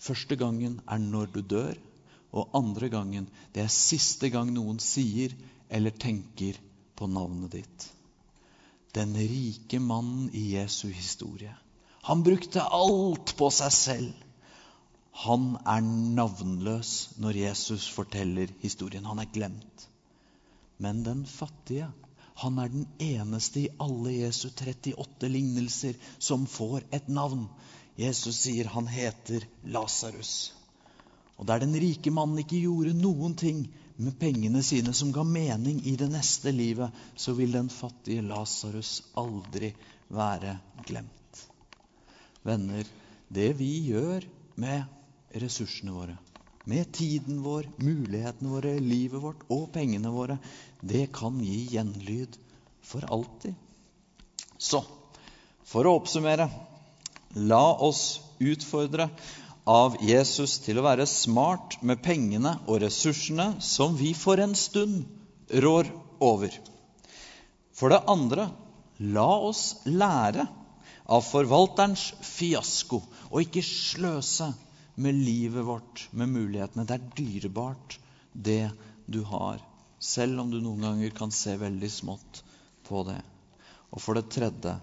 [0.00, 1.76] Første gangen er når du dør,
[2.32, 5.34] og andre gangen det er siste gang noen sier
[5.68, 6.58] eller tenker
[6.96, 7.86] på navnet ditt.
[8.94, 11.52] Den rike mannen i Jesu historie.
[12.08, 14.26] Han brukte alt på seg selv.
[15.26, 19.06] Han er navnløs når Jesus forteller historien.
[19.06, 19.86] Han er glemt.
[20.80, 21.90] Men den fattige,
[22.40, 27.44] han er den eneste i alle Jesu 38 lignelser som får et navn.
[28.00, 30.54] Jesus sier han heter Lasarus.
[31.36, 33.66] Og der den rike mannen ikke gjorde noen ting
[34.00, 39.02] med pengene sine som ga mening i det neste livet, så vil den fattige Lasarus
[39.20, 39.74] aldri
[40.08, 40.56] være
[40.88, 41.42] glemt.
[42.44, 42.88] Venner,
[43.28, 44.24] det vi gjør
[44.60, 46.16] med ressursene våre,
[46.64, 50.38] med tiden vår, mulighetene våre, livet vårt og pengene våre,
[50.80, 52.40] det kan gi gjenlyd
[52.80, 53.52] for alltid.
[54.56, 54.80] Så
[55.68, 56.48] for å oppsummere
[57.34, 59.06] La oss utfordre
[59.70, 65.04] av Jesus til å være smart med pengene og ressursene som vi for en stund
[65.62, 66.50] rår over.
[67.70, 68.48] For det andre,
[68.98, 70.48] la oss lære
[71.10, 73.00] av forvalterens fiasko
[73.30, 74.50] og ikke sløse
[75.00, 76.84] med livet vårt, med mulighetene.
[76.84, 77.98] Det er dyrebart,
[78.34, 78.70] det
[79.06, 79.62] du har,
[79.98, 82.42] selv om du noen ganger kan se veldig smått
[82.86, 83.20] på det.
[83.94, 84.76] Og for det tredje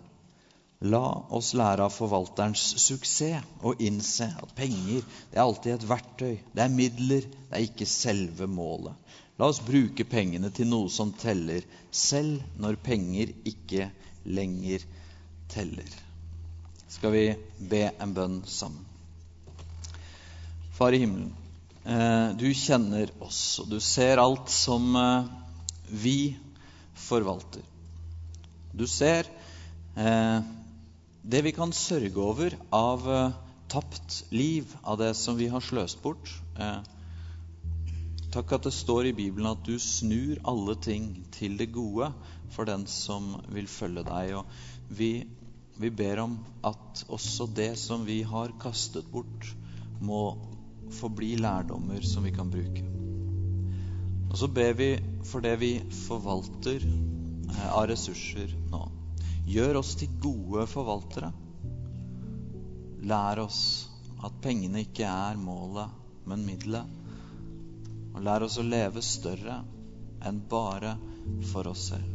[0.86, 5.02] La oss lære av forvalterens suksess og innse at penger
[5.32, 6.36] det er alltid et verktøy.
[6.54, 8.94] Det er midler, det er ikke selve målet.
[9.38, 13.90] La oss bruke pengene til noe som teller, selv når penger ikke
[14.26, 14.86] lenger
[15.50, 15.90] teller.
[16.90, 17.26] Skal vi
[17.58, 18.86] be en bønn sammen?
[20.78, 21.34] Far i himmelen,
[21.86, 25.32] eh, du kjenner oss, og du ser alt som eh,
[25.90, 26.38] vi
[27.08, 27.66] forvalter.
[28.78, 29.26] Du ser
[29.98, 30.46] eh,
[31.28, 33.36] det vi kan sørge over av uh,
[33.68, 36.32] tapt liv, av det som vi har sløst bort.
[36.60, 36.80] Eh,
[38.32, 42.12] takk at det står i Bibelen at du snur alle ting til det gode
[42.56, 44.38] for den som vil følge deg.
[44.40, 45.12] Og vi,
[45.76, 49.52] vi ber om at også det som vi har kastet bort,
[50.00, 50.38] må
[50.96, 52.86] forbli lærdommer som vi kan bruke.
[54.28, 54.94] Og så ber vi
[55.28, 55.74] for det vi
[56.06, 58.97] forvalter eh, av ressurser nå.
[59.48, 61.30] Gjør oss til gode forvaltere.
[63.08, 63.62] Lær oss
[64.26, 65.94] at pengene ikke er målet,
[66.28, 66.96] men middelet.
[68.12, 69.62] Og lær oss å leve større
[70.28, 70.98] enn bare
[71.52, 72.14] for oss selv.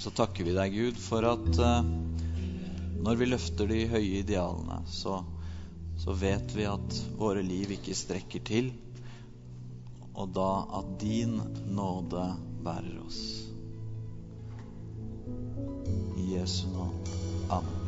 [0.00, 1.84] Så takker vi deg, Gud, for at uh,
[3.04, 5.18] når vi løfter de høye idealene, så,
[6.00, 8.72] så vet vi at våre liv ikke strekker til,
[10.16, 11.36] og da at din
[11.76, 12.24] nåde
[12.64, 13.49] bærer oss.
[16.30, 16.94] piesňou.
[17.50, 17.79] Amen.